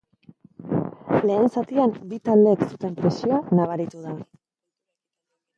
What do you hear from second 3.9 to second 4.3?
da.